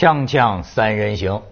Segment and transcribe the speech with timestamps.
[0.00, 1.42] 锵锵三人行，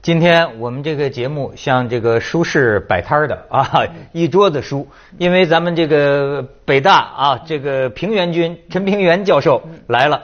[0.00, 4.88] 今天我们这个节目像这个书市摆摊儿的啊，一桌子书，
[5.18, 10.22] 因为咱们这个北大啊，这个平原君陈平原教授来了，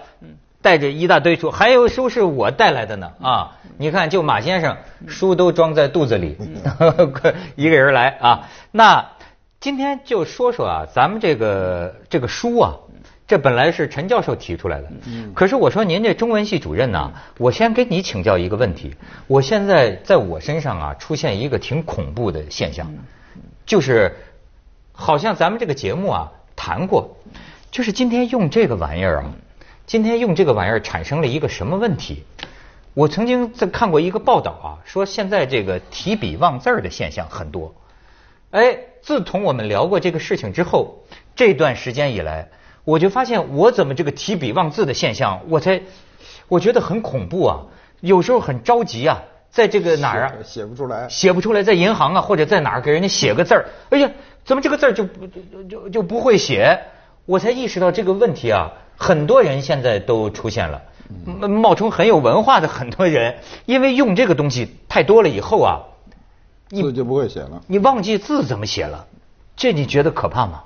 [0.62, 6.34] 带着一大堆书，还有书是我带来的呢啊，你看就马先生书都装在肚子里，
[7.56, 9.06] 一个人来啊，那
[9.60, 12.76] 今天就说说啊，咱们这个这个书啊。
[13.26, 14.88] 这本来是陈教授提出来的，
[15.34, 18.94] 可是我说您这中文系主任呢，我先给你请教一个问题。
[19.26, 22.88] 我现在在我身上啊出现一个挺恐怖的现象，
[23.64, 24.14] 就是
[24.92, 27.16] 好像咱们这个节目啊谈过，
[27.72, 29.32] 就是今天用这个玩意儿啊，
[29.86, 32.22] 今天用这个玩意儿产生了一个什么问题？
[32.94, 37.74] 我曾经在看过一个报道啊，说现在这个提笔忘字儿的现象很多。
[38.52, 41.02] 哎，自从我们聊过这个事情之后，
[41.34, 42.48] 这段时间以来。
[42.86, 45.82] 我就发现我怎么这个提笔忘字的现象，我才
[46.46, 47.62] 我觉得很恐怖啊！
[48.00, 54.08] 有时候很着急啊，在这个哪儿啊写不出来，写不出来，在银行啊或者在哪儿给人家写个字儿，哎呀，
[54.44, 56.80] 怎么这个字儿就不就就就不会写？
[57.24, 60.80] 我才意识到这个问题啊，很多人现在都出现了，
[61.48, 65.82] 冒充很有文化的很多人，因为用这个东西太多了以后啊，
[66.68, 69.08] 字就不会写了，你忘记字怎么写了，
[69.56, 70.62] 这你觉得可怕吗？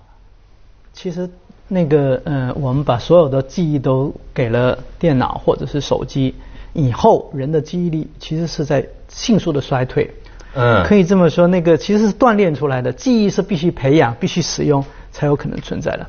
[0.92, 1.30] 其实。
[1.72, 6.34] 那个，呃，我们把所有的记忆都给了电脑或者是手机，
[6.72, 10.10] 以后人的记忆力其实是在迅速的衰退。
[10.54, 16.06] 嗯，可以这么说，那个其实是锻炼出来的，记忆是必须培养、必须使用才有可能存在的。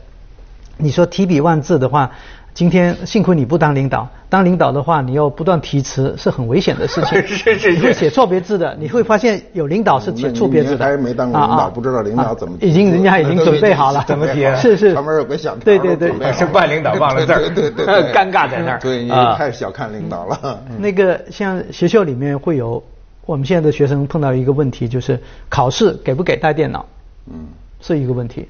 [0.77, 2.11] 你说提笔忘字的话。
[2.53, 7.17] 今天幸亏你不当领导，当领导的话，你要不断提词，是很危险的事情。
[7.25, 10.85] 是是，你会写错别字的，你会发现有领导是写错别字的。
[10.85, 12.57] 还没当过领导，不知道领导怎么。
[12.59, 14.53] 已经人家已经准备好了， 怎么提？
[14.57, 14.93] 是是。
[14.93, 18.79] 旁边有个小对对对，是怪领导忘了字，对对对， 尴尬在那儿。
[18.79, 20.61] 对你太小看领导了。
[20.77, 22.83] 那个像学校里面会有，
[23.25, 26.85] 我们现在的学生碰到一个问题，就是考试给不给带电脑？
[27.31, 27.47] 嗯，
[27.79, 28.49] 是一个问题，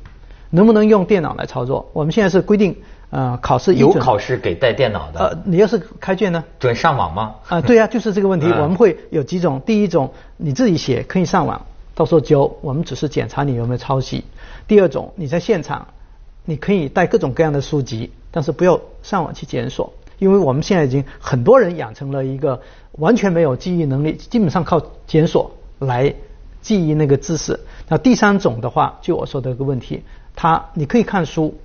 [0.49, 1.87] 能不能用电脑来操作？
[1.93, 2.75] 我们现在是规定。
[3.11, 5.19] 呃，考试有考试给带电脑的。
[5.19, 6.41] 呃，你要是开卷呢？
[6.57, 7.35] 准上网吗？
[7.49, 8.47] 啊，对呀，就是这个问题。
[8.57, 14.23] 我们会有几种，第一种你自己写可以上网，到时候交，我们只是检查你有没有抄袭。
[14.65, 15.85] 第二种，你在现场，
[16.45, 22.61] 你可以带各种各样的书籍，但是不要上网去检索，因为我们现在已经很多人养成了一个
[22.93, 26.15] 完全没有记忆能力，基本上靠检索来
[26.61, 27.59] 记忆那个知识。
[27.89, 30.01] 那第三种的话，就我说的一个问题，
[30.33, 31.59] 他你可以看书，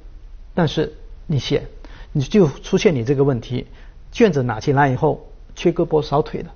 [0.53, 0.93] 但是。
[1.27, 1.67] 你写，
[2.13, 3.67] 你就出现你这个问题，
[4.13, 6.51] 卷子拿起来以后缺胳膊少腿的，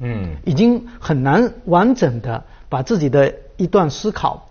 [0.00, 4.48] 嗯，已经很难完整的把自己的一段思考，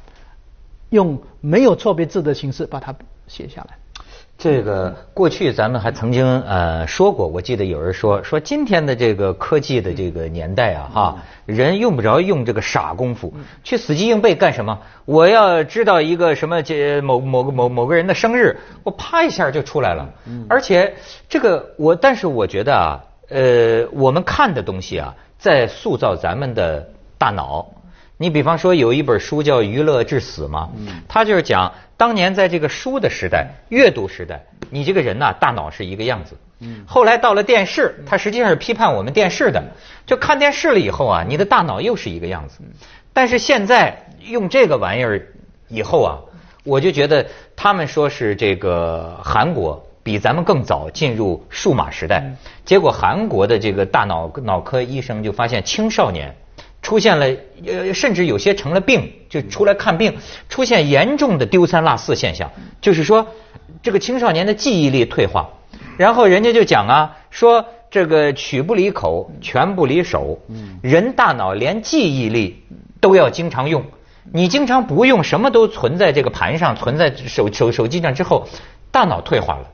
[0.90, 2.96] 用没有错别字的形式把它
[3.28, 3.78] 写下来。
[4.38, 14.78] 这个过去咱们还曾经呃说过，我记得有人说说今天的这个科技的这个年代啊哈，人用不着用这个傻功夫去死记硬背干什么？
[15.06, 20.10] 我要知道一个什么这某某个某某个人的生日，我啪一下就出来了。
[20.50, 20.94] 而且
[21.30, 26.86] 这个我，但是我觉得啊，呃，我们看的东西啊，在塑造咱们的
[27.18, 27.66] 大脑。
[28.18, 30.70] 你比方说有一本书叫《娱乐至死》嘛，
[31.08, 36.38] 他就是讲当年在这个书的时代、阅读时代，你这个人呐，大脑是一个样子。
[36.88, 39.62] 后来到了电视，他实际上是批判我们电视的。
[40.06, 42.60] 就看电视了以后啊，你的大脑又是一个样子。
[43.12, 45.28] 但是现在用这个玩意儿
[45.68, 46.18] 以后啊，
[46.64, 52.24] 我就觉得他们说是这个韩国比咱们更早进入数码时代，
[52.64, 56.34] 结果韩国的这个大脑脑科医生就发现青少年。
[56.86, 57.26] 出现了，
[57.66, 60.16] 呃，甚至有些成了病，就出来看病，
[60.48, 63.26] 出现严重的丢三落四现象，就是说，
[63.82, 65.50] 这个青少年的记忆力退化。
[65.98, 70.38] 然后人家就讲啊，说这个曲不离口，拳不离手，
[70.84, 72.64] 人大脑连记忆力
[73.02, 73.84] 都要经常用，
[74.32, 78.48] 你经常不用，什么都存在这个盘上，存在手手手机上之后，
[78.92, 79.72] 大脑退化了。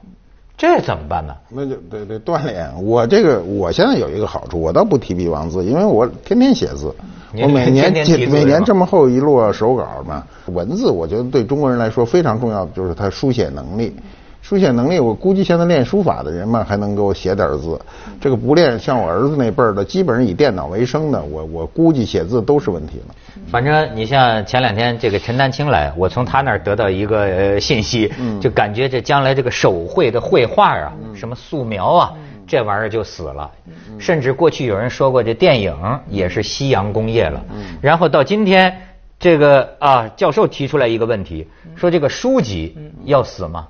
[0.62, 1.34] 这怎么办呢？
[1.50, 2.72] 那就得得锻炼。
[2.84, 6.94] 我这个我现在有一个好处，我倒不提笔忘字，因为我天天写字。
[7.34, 7.92] 我每年
[8.30, 13.96] 每年这么厚一摞手稿嘛，文字我觉得对中国人来说非常重要的就是他书写能力。
[14.42, 17.80] 书写能力，我估计现在练书法的人嘛，还能够写点字。
[18.20, 23.16] 这个不练，像我儿子那辈儿的，基本上以电脑为生的，我我估计写字都是问题了。
[23.50, 28.12] 反正你像前两天这个陈丹青来，我从他那儿得到一个呃信息，
[28.42, 32.14] 就感觉这将来这个手绘的绘画啊，什么素描啊，
[32.48, 33.50] 这玩意儿就死了。
[34.00, 35.74] 甚至过去有人说过，这电影
[36.10, 37.42] 也是夕阳工业了。
[37.80, 38.76] 然后到今天，
[39.20, 43.68] 这个啊教授提出来一个问题，说这个书籍要死吗？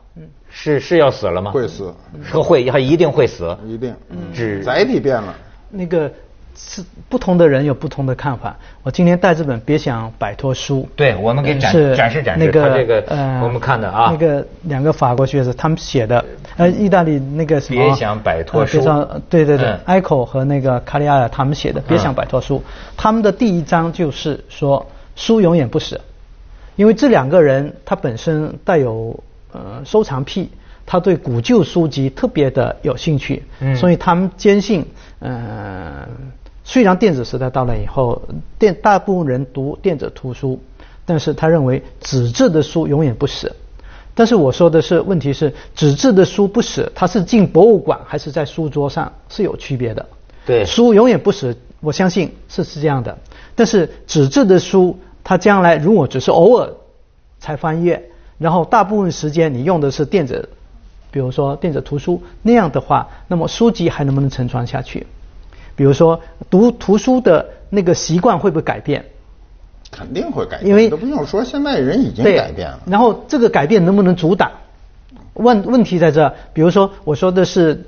[0.52, 1.52] 是是要死了吗？
[1.52, 1.92] 会死，
[2.24, 3.58] 说会，他一定会死。
[3.66, 3.96] 一定。
[4.34, 5.34] 只载体变了。
[5.70, 6.12] 那个。
[6.54, 8.56] 是不同的人有不同的看法。
[8.84, 12.46] 我今天带这本《别想摆脱书》，对我们给展展示展示。
[12.46, 16.24] 那个这个呃，我们看的啊，那个两个法国学者他们写的，
[16.58, 18.82] 呃，意大利那个什么，别想摆脱书，
[19.30, 22.58] 对对对，埃口和那个卡利亚他们写的《别想摆脱书》，
[22.98, 26.00] 他们的第一章就是说书永远不死，
[26.76, 29.18] 因为这两个人他本身带有
[29.52, 30.50] 呃收藏癖，
[30.86, 33.44] 他对古旧书籍特别的有兴趣，
[33.76, 34.86] 所以他们坚信，
[35.20, 36.08] 嗯。
[36.64, 38.22] 虽然电子时代到了以后，
[38.58, 40.62] 电大部分人读电子图书，
[41.04, 43.54] 但是他认为纸质的书永远不死。
[44.14, 50.06] 但是我说的是，问题是纸质的书不死，它是进博物馆还是在书桌上是有区别的。
[50.46, 53.18] 对，书永远不死，我相信是是这样的。
[53.56, 56.70] 但是纸质的书，它将来如果只是偶尔
[57.40, 58.11] 才翻阅，
[58.42, 60.50] 然后大部分时间你用的是电子，
[61.12, 65.06] 比如说电子图书那样的话，那么书籍还能不能承传下去？
[65.76, 69.06] 比如说读图书的那个习惯会不会改变？
[69.92, 72.80] 肯定会改变，因为都不用说，现在人已经改变了。
[72.88, 74.52] 然后这个改变能不能阻挡？
[75.34, 77.86] 问问题在这，比如说我说的是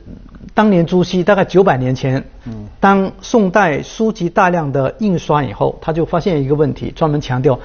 [0.53, 7.59] 当年朱熹大概九百年前，嗯，当宋代书籍大量的印刷以后，他就发现一个问题，专门强调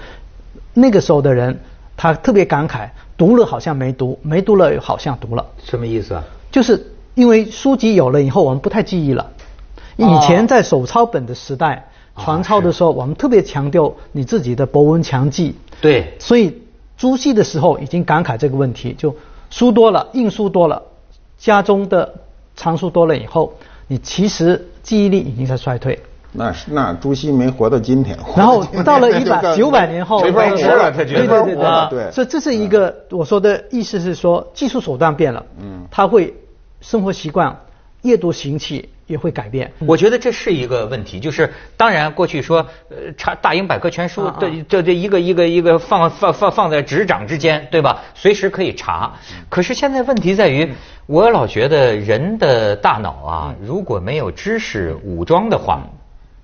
[0.74, 1.60] 那个时候的人，
[1.98, 5.44] 他特别感慨，读了好像没读，没读了好像读了。
[5.64, 6.24] 什么意思啊？
[6.48, 9.32] 就是因为书籍有了以后，我们不太记忆了。
[9.96, 15.56] 以前在手抄本的时代，传抄的时候，我们特别强调你自己的博闻强记。
[15.80, 16.14] 对。
[16.20, 16.62] 所以
[16.96, 19.12] 朱熹的时候已经感慨这个问题，就
[19.50, 20.80] 书多了，印书多了，
[21.36, 22.14] 家中的
[22.54, 23.52] 藏书多了以后，
[23.88, 26.00] 你其实记忆力已经在衰退。
[26.32, 28.16] 那是那朱熹没活到今天。
[28.36, 32.10] 然后 到了一百九百年后，没法活了，他对对对对。
[32.10, 36.34] 所以这是一个我说的意思是说，技术手段变了，嗯，他会
[36.80, 37.56] 生活习惯、
[38.02, 38.88] 阅读行气。
[39.08, 41.18] 也会改变，我觉得这是一个问题。
[41.18, 42.58] 就是当然，过去说
[42.90, 48.02] 呃查大英百科全书，这这这一个一个一个放放放放在执掌之间，对吧？
[48.14, 49.14] 随时可以查。
[49.48, 50.70] 可是现在问题在于，
[51.06, 55.80] 我老觉得人的大脑啊，如果没有知识武装的话，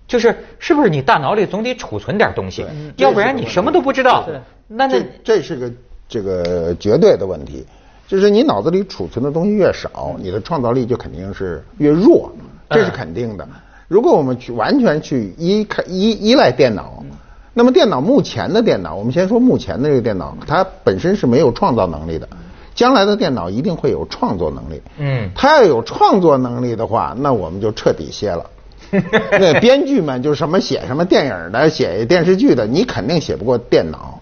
[0.07, 2.65] 就是是不是你大脑里总得储存点东西，
[2.97, 4.27] 要不然你什么都不知道。
[4.69, 5.73] 那那这是个
[6.09, 7.67] 这个绝对的问题，
[8.07, 12.33] 就是你脑子里储存的东西越少，你的创造力就肯定是越弱。
[12.71, 13.47] 这是肯定的。
[13.89, 17.05] 如果我们去完全去依靠依依赖电脑，
[17.53, 22.27] 那么电脑目前的电脑，我们先说目前的这个电脑，它本身是没有创造能力的。
[22.75, 24.83] 将来的电脑一定会有创作能力。
[24.99, 28.51] 嗯，它要有创作能力的话，那我们就彻底歇了。
[29.33, 34.21] 那编剧们就什么写什么电影的，写电视剧的，你肯定写不过电脑。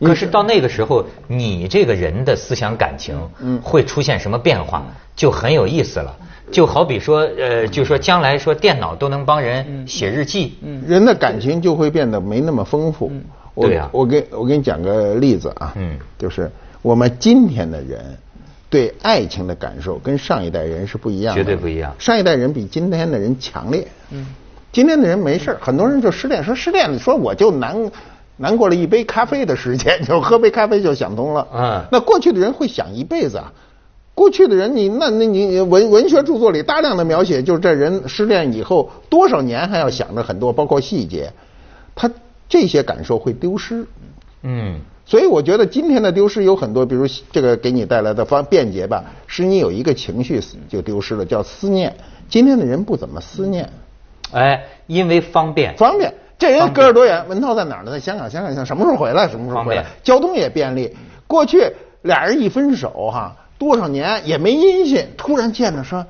[0.00, 3.16] 可是到那个时候，你这个人的思想感情
[3.62, 4.84] 会出现什么变化，
[5.14, 6.16] 就很有意思了。
[6.50, 13.12] 就好比说，呃，就说将来说电脑都能帮人写日记，人的感情就会变得没那么丰富。
[13.54, 16.50] 对呀，我给我给你讲个例子啊，嗯，就是
[16.82, 18.18] 我们今天的人
[18.72, 21.94] 对爱情的感受跟上一代人是不一样的，绝对不一样。
[21.98, 23.86] 上一代人比今天的人强烈。
[24.10, 24.28] 嗯，
[24.72, 27.92] 今天的人没事很多人就失恋，说失恋，说我就难
[28.38, 31.46] 难过了一杯咖啡的时间，就喝杯咖啡就想通了。
[31.54, 33.52] 嗯，那过去的人会想一辈子啊。
[34.14, 41.30] 过去的人，你那那你文文学著作里大量的描写，就是这人失恋以后多少年还要想着很多，包括细节，
[41.94, 42.10] 他
[42.48, 43.86] 这些感受会丢失。
[44.42, 44.80] 嗯，
[45.12, 50.40] 所以我觉得今天的丢失有很多，比如这个给你带来的方便捷吧，使你有一个情绪
[50.70, 51.94] 就丢失了，叫思念。
[52.30, 53.68] 今天的人不怎么思念，
[54.32, 55.76] 哎，因为方便。
[55.76, 57.28] 方便，这人隔着多远？
[57.28, 57.92] 文涛在哪儿呢？
[57.92, 59.28] 在香港，香港香什么时候回来？
[59.28, 59.84] 什么时候回来？
[60.02, 60.96] 交通也便利。
[61.26, 63.36] 过去俩人一分手，哈。
[63.58, 66.06] 多少年也没音信，突然见着说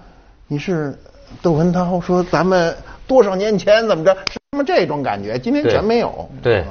[0.47, 0.97] 你是
[1.43, 2.73] 窦文涛，说咱们
[3.09, 6.31] 多少年前怎么着，什么这种感觉，今天全没有。
[6.41, 6.65] 对，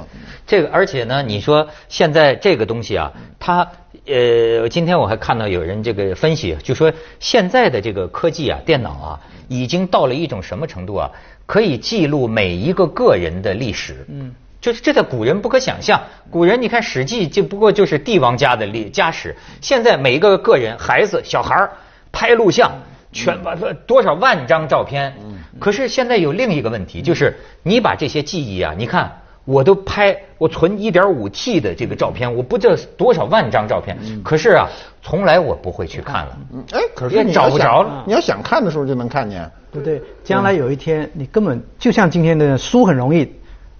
[0.46, 3.68] 这个而且呢，你说现在这个东西啊，它
[4.06, 11.10] 呃，今天我还看到有人这个分析，就说现在的这个科技啊，电脑啊，已经到了一种什么程度啊，
[11.46, 14.04] 可以记录每一个个人的历史。
[14.08, 14.34] 嗯。
[14.60, 21.68] 就是这在古人不可想象，古人你看《史记》就不过就是帝王家的历家史，现在每一个个人孩子小孩
[22.12, 22.70] 拍录像，
[23.10, 23.56] 全把
[23.88, 25.16] 多少万张照片。
[25.58, 34.68] 可是现在有另一个问题，就是你把这些记忆啊，你看我都拍，我存一点五 T 的这个照片，我不知道多少万张照片，可是啊，
[35.02, 36.38] 从来我不会去看了。
[36.72, 38.04] 哎，可是你找不着了。
[38.06, 40.02] 你要想看的时候就能看见，对不对？
[40.22, 43.32] 将来有一天你根本就像今天的书很容易。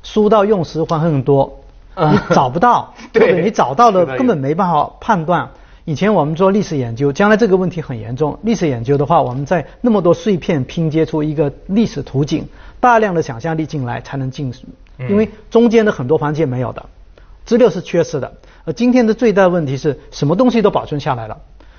[0.03, 1.61] 书到用时还很多，
[1.95, 5.49] 你找不到， 对，你找到了根本没办法判断。
[5.85, 8.37] 以前我们做历史研究，将来这个问题很严重。
[8.43, 12.45] 历史研究的话，我们在那么多碎片拼接出一个历史图景，
[12.81, 14.53] 大量的想象力进来才能进，
[15.09, 16.85] 因为中间的很多环节没有的，
[17.45, 18.33] 资料是缺失的。
[18.65, 21.39] 而今天的最大问题是什么东西都保存下来了。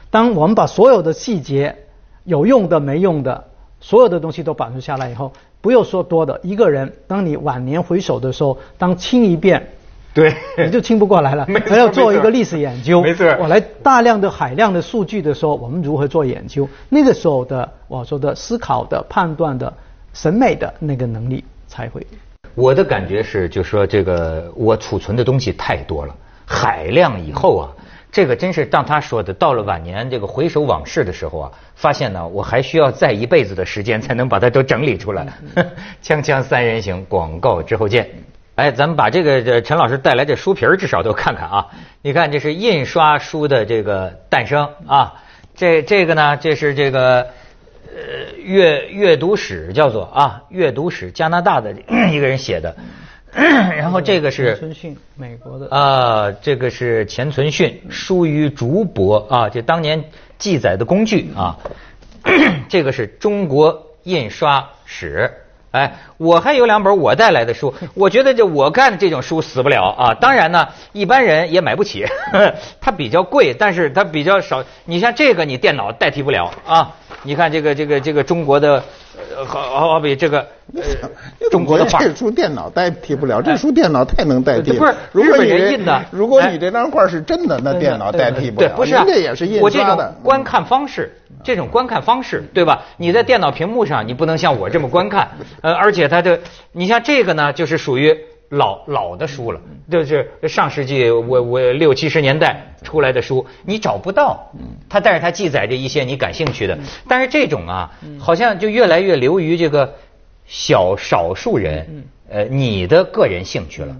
[0.09, 1.75] 当我们把所有的细节、
[2.23, 3.45] 有用的、没用的，
[3.79, 9.69] 所有的东西都保存下来以后，不用说多的，一个人当你晚年回首的时候，当清一遍。
[10.13, 11.47] 对，你就清不过来了。
[11.65, 13.01] 还要做一个历史研究。
[13.01, 13.25] 没错。
[13.39, 16.69] 我来大量的海量的数据的时候，我们如何做研究？
[16.89, 19.73] 那个时候的我说的思考的判断的
[20.13, 22.05] 审美的那个能力才会。
[22.55, 27.69] 我的感觉是，就说这个我储存的东西太多了，海量以后啊，
[28.11, 35.27] 这个真是当他说的，到了晚年这个回首往事的时候啊，发现呢，我还需要再一辈子的时间才能把它都整理出来。
[36.03, 38.07] 锵锵三人行，广告之后见。
[38.55, 41.67] 哎，咱们把这个这陈老师带来的书皮儿至少都看看啊！
[42.03, 45.15] 你看，这是印刷书的这个诞生啊。
[45.55, 47.25] 这这个呢，这是这个呃
[48.43, 51.71] 阅阅读史叫做啊阅读史，加拿大的
[52.11, 52.75] 一个人写的。
[53.33, 60.03] 然后这个是钱存训，美国的啊，这个是钱存训书于竹帛啊，就当年
[60.37, 61.57] 记载的工具啊。
[62.69, 65.31] 这个是中国印刷史。
[65.71, 70.13] 哎，我还有两本我带来的书，我觉得这我干这种书死不了啊。
[70.13, 72.05] 当然呢，一般人也买不起，
[72.79, 74.63] 它比较贵，但是它比较少。
[74.85, 76.95] 你像这个，你电脑代替不了啊。
[77.23, 78.83] 你看这个这个这个中国的。
[79.45, 80.47] 好好比这个，
[81.51, 84.73] 中国的画，这书电脑代替不了，这书电脑太能代替。
[84.73, 86.03] 不是，日本人印的。
[86.11, 88.69] 如果你这张画是真的，那电脑代替不了。
[88.69, 90.15] 对，不是，这也是印刷的。
[90.23, 91.11] 观看方式，
[91.43, 92.83] 这种观看方式，对吧？
[92.97, 95.29] 你在电脑屏幕上，你不能像我这么观看。
[95.61, 96.39] 呃，而且它的，
[96.71, 98.17] 你像这个呢，就是属于。
[98.53, 104.51] 老老的书了，就是上世纪我我六七十年代出来的书，你找不到。
[104.53, 109.93] 嗯，它但是它记载着一些你感兴趣的，但是这种啊，好像就越来越流于这个
[110.45, 113.95] 小少数人，呃，你的个人兴趣了。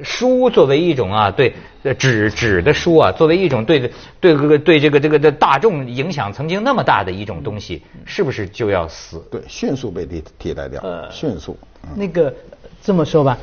[0.00, 1.52] 书作为一种啊，对
[1.98, 3.80] 纸纸的书啊，作为一种对
[4.20, 9.20] 对这个对这个这个的大众影响曾经那么大的一种东西，是不是就要死？
[9.28, 10.80] 对，迅速被替替代掉。
[10.82, 11.58] 呃，迅速。
[11.96, 12.32] 那个
[12.80, 13.36] 这么说吧。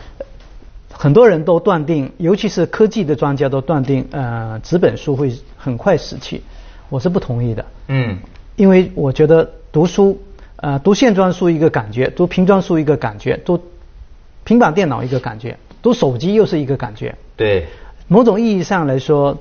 [0.98, 6.42] 很多人都断定，尤其是科技的专家都断定，呃，纸本书会很快死去。
[6.90, 7.66] 我是不同意的。
[7.90, 8.18] 嗯。
[8.56, 10.18] 因为我觉得读书，
[10.56, 13.60] 呃，读线装书一个感觉，读平装书一个感觉，读
[14.46, 17.14] 平板电脑一个感觉，读手机又是一个感觉。
[17.36, 17.66] 对。
[18.08, 19.38] 某种意义上来说，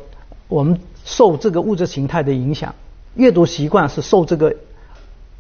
[0.49, 2.75] 我们受这个物质形态的影响，
[3.15, 4.57] 阅读习惯是受这个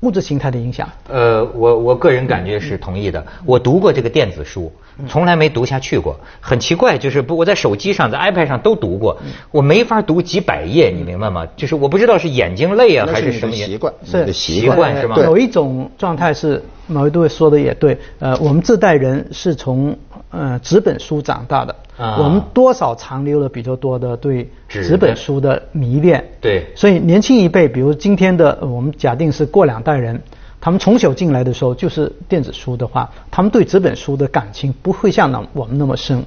[0.04, 0.88] 物质形态的影响。
[1.08, 3.24] 呃，我我个人感觉是同意的。
[3.44, 4.70] 我读过这个电子书。
[5.08, 9.18] 从来没读下去过，很奇怪，就是不我在手机上、在 iPad 上都读过，
[9.50, 11.44] 我没法读几百页，你明白吗？
[11.56, 15.16] 就是我不知道是眼睛累啊，还是什么习惯，是习惯是吗？
[15.18, 19.98] 有一种状态是，某一位说的也对，呃，我们这代人是从
[20.34, 30.20] 呃纸本书长大的，啊我们多少残留了比较多的对纸本书的迷恋，对，所以年轻一辈，比如今天的我们假定是过两代人。
[30.60, 36.24] 他们从小进来的时候就是电子书的话，他们对纸本书的感情不会像那我们那么深。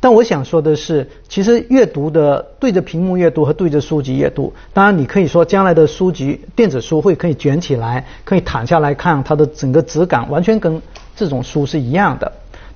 [0.00, 10.80] 但我想说的是，其实阅读的对着屏幕阅读和对着书籍阅读，当然你可以说将来的书籍电子书会可以卷起来，可以躺下来看，它的整个质感完全跟
[11.14, 12.32] 这种书是一样的。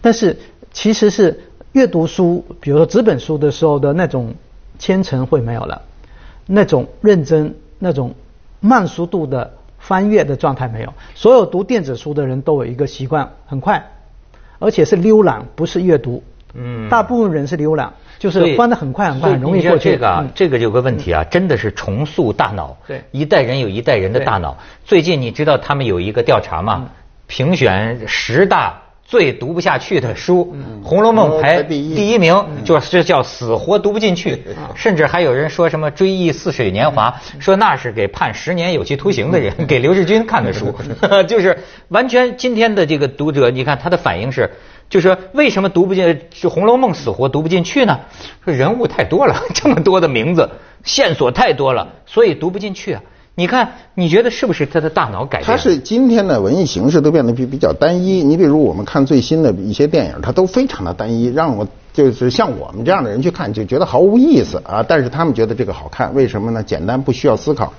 [0.06, 0.38] 但是
[0.72, 1.40] 其实是
[1.72, 4.32] 阅读书，比如说纸本书的时候的那种
[4.78, 5.82] 虔诚会没有了，
[6.46, 8.14] 那种认真、那种
[8.60, 9.52] 慢速度的。
[9.78, 13.84] 翻阅的状态没有，所有读电子书的人都有一个习惯，很快，
[14.58, 16.22] 而且是浏览，不是阅读。
[16.54, 19.90] 嗯，大部分人是浏览，就是翻的很快很快，很容易过去。
[19.90, 22.76] 这个啊，这个有个问题啊，真的是重塑大脑。
[22.86, 24.56] 对，一代人有一代人的大脑。
[24.84, 26.88] 最近你知道他们有一个调查吗？
[27.26, 28.85] 评选十大。
[29.06, 30.52] 最读不下去的书，
[30.84, 32.18] 《红楼梦》排第一。
[32.18, 32.34] 名，
[32.64, 34.42] 就是叫死活读不进去。
[34.74, 37.10] 甚至还有人说什么《追忆似水年华》，
[37.40, 40.74] 说那是给判十年有期徒刑的人给刘志军看的书，
[41.28, 41.56] 就是
[41.88, 44.50] 完全今天的这个读者，你看他的反应是，
[44.90, 48.00] 就是为什么读不进《是红楼梦》死活读不进去呢？
[48.44, 50.50] 说人物太多了， 这么多的名字，
[50.82, 53.02] 线索太多了，所以读不进去啊。
[53.38, 55.46] 你看，你觉得是不是他的大脑改变？
[55.46, 58.22] 他是今天的文艺形式都变得比比较单一。
[58.22, 64.82] 你比如我们看最新的一些电影，它都非常的单一，让我就是像我们这样的人去看就觉得毫无意思啊。
[64.82, 66.62] 但是他们觉得这个好看，为什么呢？
[66.62, 67.74] 简单，不需要思考。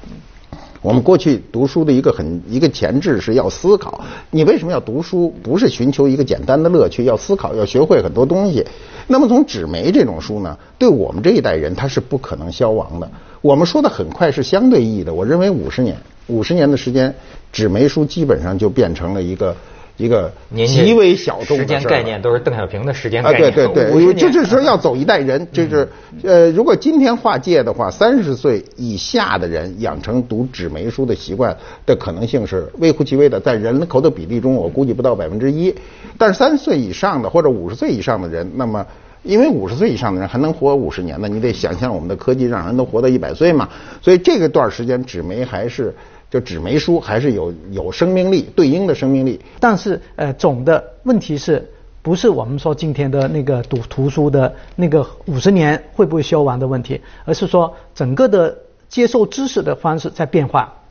[0.84, 4.00] 我们过去读书的一个很一个前置是要思考。
[4.30, 5.34] 你为什么要读书？
[5.42, 8.64] 不是寻求一个简单的乐趣，要思考，要学会很多东西。
[9.08, 13.10] 那么从纸媒这种书呢，对我们这一代人它是不可能消亡的。
[13.42, 17.14] 我们说的很快是相对意义的，我认为五十年，五十年的时间，
[17.52, 19.56] 纸媒书基本上就变成了一个。
[19.98, 20.32] 一个
[20.68, 23.50] 极为小众的时间概念都是邓小平的时间概念。
[23.50, 25.90] 啊，对对对，就是说要走一代人，就是
[26.22, 35.74] 呃，如果今天划界的话，三十岁以下的人养成读纸媒书的习惯的可能性是微乎其微的，在人口的比例中，我估计不到百分之一。
[36.16, 38.86] 但是三十岁以上的或者五十岁以上的人，那么
[39.28, 43.70] 因为五十岁以上的人还能活五十年呢，你得想象我们的科技让人都活到一百岁嘛，
[44.02, 45.94] 所以这个段时间纸媒还是。
[46.30, 49.40] 就纸媒书还是有有生命力，对应的生命力。
[49.62, 58.58] 但是呃，总的问题是不是我们说今天的那个读图书的那个五十年会不会消亡的问题，而是说整个的
[58.90, 60.82] 接受知识的方式在变化。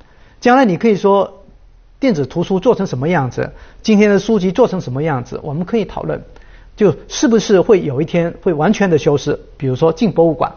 [0.40, 1.45] 将来你可以说
[2.00, 3.52] 电子图书做成什么样子，
[3.83, 6.23] 今天的书籍做成什么样子，我们可以讨论，
[6.76, 9.38] 就是不是会有一天会完全的消失？
[9.56, 10.52] 比如说进博物馆。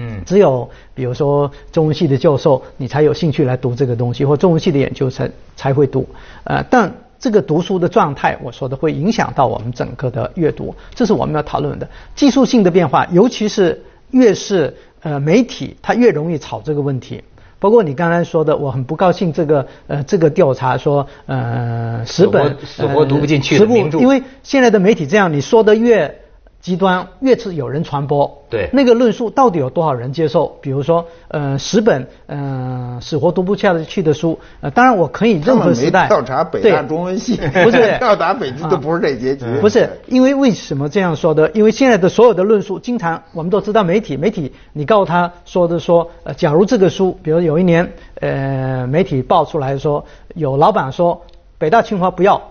[0.00, 6.06] 嗯，只有比如说中文系的教授，你才有兴趣来读这个东西，或中文系的研究生才会读。
[6.44, 17.24] 呃，但这个读书的状态，我说的会影响到我们整个的阅读，这是我们要讨论的技术性的变化，尤其是越是呃媒体，它越容易炒这个问题。
[17.58, 26.22] 包括你刚才说的，我很不高兴这个呃这个调查说呃十本死活读不进去的名著，因为现在的媒体这样，你说的越。
[26.68, 30.58] 极端越是有人传播，对那个论述到底有多少人接受？
[30.60, 41.50] 比如说，呃，十本呃死活读不下去的书，呃，当然我可以任何时代调查北大中文系， 不是 调查北京都不是这结局，不是因为为什么这样说的？
[41.54, 51.22] 因为现在的所有的论述，经常我们都知道媒体，媒体你告诉他说的说，呃，假如这个书，比如有一年，呃，媒体爆出来说有老板说
[51.56, 52.42] 北大清华不要。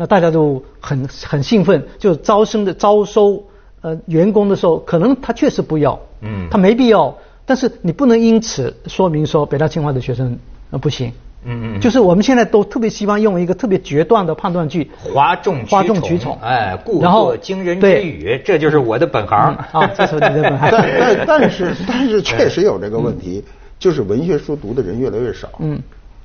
[0.00, 3.44] 那大家都很很兴奋，就招生的招收
[3.82, 10.38] 呃员工的时候，可能他确实不要，嗯，他没必要，但是你不能因此说明说北大清华的学生
[10.70, 11.12] 呃不行，
[11.44, 19.54] 嗯嗯，就是我们现在都特别希望用一个特别决断的判断句，哗众哗众取宠，哎，故作惊人之语，这就是我的本行。
[19.72, 23.44] 啊，这是你的本行， 但但是但是确实有这个问题，
[23.78, 25.78] 就是文学书读的人越来越少，嗯。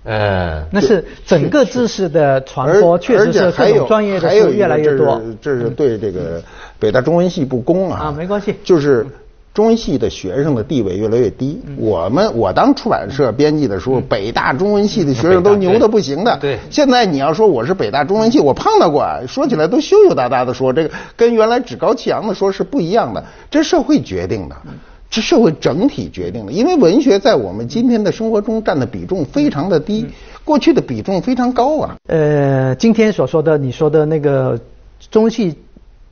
[0.06, 5.20] 呃，那是整个知识的传播，确实是各种专业的书越来越多。
[5.42, 6.42] 这是对这个
[6.80, 8.00] 北大中文系不公啊！
[8.04, 8.56] 啊，没关系。
[8.64, 9.06] 就是
[9.52, 11.60] 中文系的学生的地位越来越低。
[11.78, 16.38] 我们我当出版社编辑的时候，北大中文系的学生都牛的不行的。
[16.40, 16.60] 对。
[16.70, 23.24] 现在你要说我是北大中文系，我碰到过，说起来都羞羞答答的说，这个跟原来趾高气扬的说是不一样的。
[23.50, 24.56] 这社会决定的。
[25.16, 30.06] 是社会整体决定的，因为文学在我们今天的生活中占的比重非常的低，
[30.44, 31.96] 过去的比重非常高啊。
[32.08, 34.60] 呃，今天所说的你说的那个
[35.10, 35.58] 中戏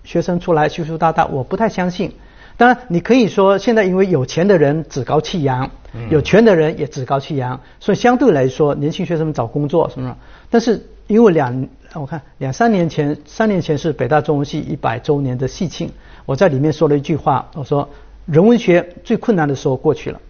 [0.06, 2.14] 学生出来羞羞答答，我不太相信。
[2.56, 5.70] 当然，你可以说现在因为有钱的人趾高气扬，
[6.10, 10.16] 有权的人也趾高气扬，所以相对来说年轻学生们找工作什么。
[10.50, 15.92] 但是因为两我看两三年前，三年前是北大中文系一百周年的戏庆，
[16.26, 17.90] 我在里面说了一句话，我说。
[18.26, 20.22] 人文学最困难的时候过去了，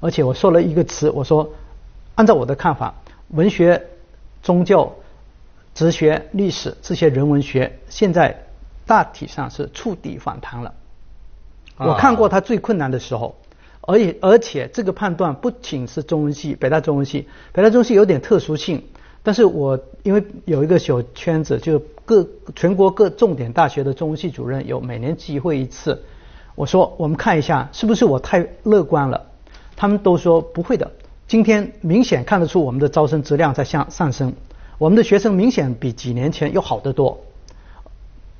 [0.00, 1.50] 而且我说了一个词，我说，
[2.14, 2.94] 按照我的看法，
[3.28, 3.82] 文学、
[4.40, 4.92] 宗教、
[5.74, 8.44] 哲学、历史这些人文学，现在
[8.86, 10.72] 大体上是触底反弹了。
[11.76, 13.34] 我看过它最困难的时候，
[13.80, 18.84] 而且而且这个判断不仅是中文系，北大中文系，北大中文系有点特殊性，
[19.24, 26.00] 但是我因为有一个小圈子，就各全国各重点大学的中文系主任有每年集会一次。
[26.54, 29.26] 我说，我们看一下是不是我太乐观了？
[29.76, 30.92] 他们都说不会的。
[31.26, 34.34] 今天明显看得出我们的招生质量在向上升，
[34.78, 37.18] 我们的学生明显比几年前要好得多。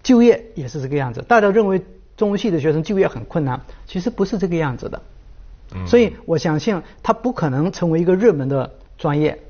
[0.03, 1.23] 就业也是这个样子。
[1.27, 1.83] 大家认为
[2.17, 5.03] 中文系的学生就业很困难，其实不是这个样子的。
[5.87, 9.41] 所以我相信他不可能成为一个热门的专业，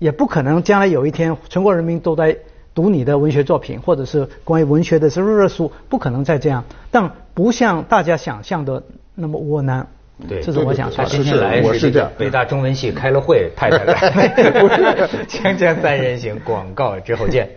[0.00, 2.36] 也不可能将来有一天全国人民都在。
[2.78, 6.62] 读你的文学作品，或者是关于文学的热书，不可能再这样。
[6.92, 8.80] 但不像大家想象的
[9.16, 9.84] 那么窝囊。
[10.28, 11.04] 对，这是我想说。
[11.06, 13.94] 今天来是这样，北大中文系开了会，太太来。
[14.62, 14.76] 不是，
[15.26, 17.50] 锵锵三人行，广告之后见。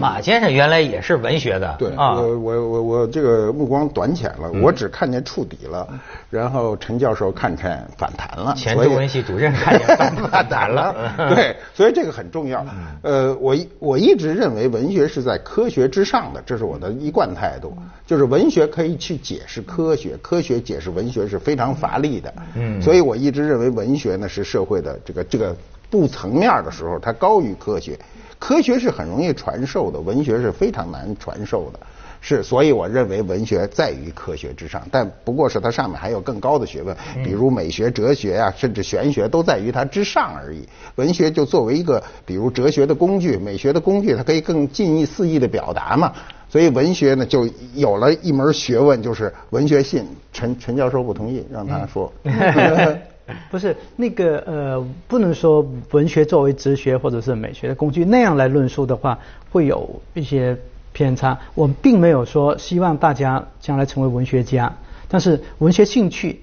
[0.00, 5.86] 马先生原来也是文学的，对啊，我我我我这个目光短浅了，我只看见触底了，
[6.30, 9.96] 然后陈教授看见反弹了，前中文系主任看见
[10.30, 10.94] 反弹了
[11.34, 12.64] 对，所以这个很重要。
[13.02, 17.76] 呃，我我一直认为文学是在科学之上的，这是我的一贯态度，
[18.06, 25.54] 就是文学可以去解释科学，科学解释文学是非常乏力的，嗯，所以我一直认为文学呢是社会的这个这个
[25.90, 27.98] 不层面的时候，它高于科学。
[28.44, 31.80] 科学是很容易传授的，文学是非常难传授的。
[32.20, 40.68] 是，所以我认为文学在于科学之上，但不过是它上面还有更高的学问，比如美学、哲学啊，甚至玄学都在于它之上而已。
[40.96, 46.12] 文学就作为一个，比如哲学的工具、美学的工具，它可以更近义肆意的表达嘛。
[46.50, 50.04] 所以文学呢，就有了一门学问，就是文学性。
[50.34, 52.12] 陈陈教授不同意，让他说。
[53.50, 59.18] 不是那个呃，不能说文学作为哲学或者是美学的工具那样来论述的话，
[59.50, 60.56] 会有一些。
[60.96, 64.72] 偏差，我并没有说希望大家将来成为文学家，
[65.08, 66.40] 但是文学兴趣、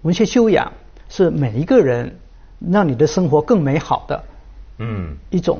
[0.00, 0.72] 文学修养
[1.10, 2.16] 是每一个人
[2.70, 4.24] 让你的生活更美好的
[4.78, 5.58] 嗯一种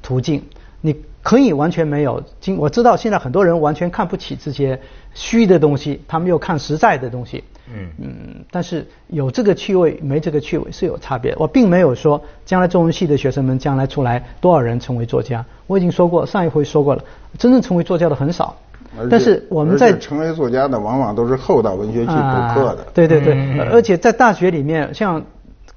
[0.00, 0.44] 途径。
[0.80, 0.94] 你
[1.24, 4.80] 可以完全没有，经我知道现在很多人完全看不起这些
[5.12, 7.42] 虚的东西，他们又看实在的东西。
[7.68, 11.34] 嗯嗯，但是有这个趣味没这个趣味是有差别。
[11.38, 17.04] 我并没有说将来中文系的学生们将来出来多少人成为作家，我已经说过上一回说过了，
[17.38, 18.56] 真正成为作家的很少。
[19.08, 22.86] 但是我们在成为作家的往往都是后到文学系补课的。
[22.92, 25.24] 对对对，而且在大学里面，像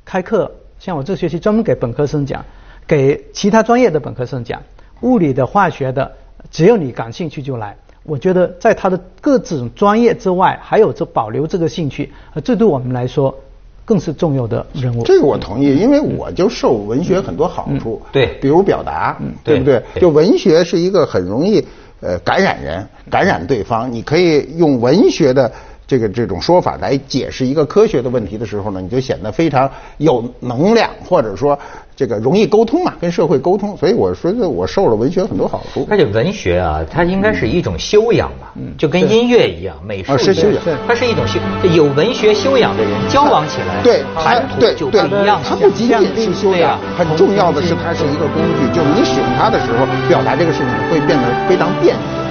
[0.03, 2.43] 开课，像我这学期专门给本科生讲，
[2.85, 4.61] 给其他专业的本科生讲，
[4.99, 6.11] 物理的、化学的，
[6.51, 7.77] 只要你感兴趣就来。
[8.05, 12.11] 我觉得在他的各种专业之外，还有这保留这个兴趣，
[12.43, 13.35] 这对我们来说
[13.83, 15.03] 更是重要的人物。
[15.03, 18.01] 这个我同意，因为我就受文学很多好处。
[18.11, 19.81] 对，比如表达，对不对？
[19.99, 21.65] 就文学是一个很容易
[21.99, 23.91] 呃感染人、感染对方。
[23.91, 25.51] 你可以用文学的。
[25.87, 31.57] 这个这种说法来解释一个科学的问题的时候呢，你就显得非常有能量，或者说
[31.95, 33.77] 这个容易沟通嘛，跟社会沟通。
[33.77, 35.87] 所以我说，我受了文学很多好处。
[35.89, 41.39] 而且文学啊，它应该是一种修养吧，就跟音乐一样，美术是修养，它是一种修。
[41.73, 45.39] 有文学修养的人交往起来，对，谈吐就不一样。
[45.47, 52.24] 它不仅仅是修养，很重要的是它是一个工具，就是你使用它的时候，表达这个事情会变得非常便利。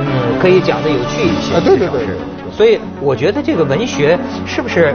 [0.00, 1.54] 嗯，可以讲的有趣一些。
[1.54, 2.00] 啊，对对对。
[2.52, 4.94] 所以我觉得这个文学是不是？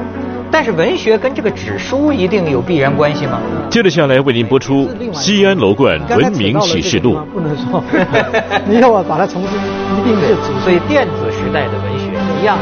[0.52, 3.40] 但是文学跟这个纸书一定有必然关系吗？
[3.70, 7.16] 接着下来为您播出《西安楼冠文明启示录》。
[7.34, 7.84] 不能说，
[8.68, 9.52] 你要我把它重新
[9.98, 12.58] 一定是纸，所以电子时代的文学一样。